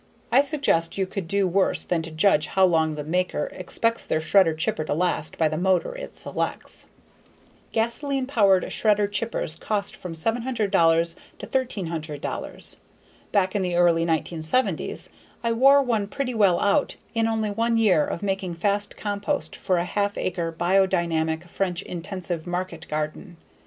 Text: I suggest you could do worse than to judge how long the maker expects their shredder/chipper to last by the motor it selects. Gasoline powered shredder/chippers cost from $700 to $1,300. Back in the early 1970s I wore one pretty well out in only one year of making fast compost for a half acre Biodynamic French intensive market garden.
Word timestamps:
I 0.31 0.41
suggest 0.41 0.97
you 0.97 1.05
could 1.05 1.27
do 1.27 1.47
worse 1.47 1.85
than 1.85 2.01
to 2.01 2.09
judge 2.09 2.47
how 2.47 2.65
long 2.65 2.95
the 2.95 3.03
maker 3.03 3.49
expects 3.53 4.03
their 4.03 4.19
shredder/chipper 4.19 4.83
to 4.85 4.95
last 4.95 5.37
by 5.37 5.47
the 5.47 5.59
motor 5.59 5.95
it 5.95 6.17
selects. 6.17 6.87
Gasoline 7.71 8.25
powered 8.25 8.63
shredder/chippers 8.63 9.57
cost 9.59 9.95
from 9.95 10.13
$700 10.15 11.15
to 11.37 11.45
$1,300. 11.45 12.75
Back 13.31 13.55
in 13.55 13.61
the 13.61 13.75
early 13.75 14.03
1970s 14.03 15.09
I 15.43 15.51
wore 15.51 15.83
one 15.83 16.07
pretty 16.07 16.33
well 16.33 16.59
out 16.59 16.95
in 17.13 17.27
only 17.27 17.51
one 17.51 17.77
year 17.77 18.03
of 18.03 18.23
making 18.23 18.55
fast 18.55 18.97
compost 18.97 19.55
for 19.55 19.77
a 19.77 19.85
half 19.85 20.17
acre 20.17 20.51
Biodynamic 20.51 21.47
French 21.47 21.83
intensive 21.83 22.47
market 22.47 22.87
garden. 22.89 23.37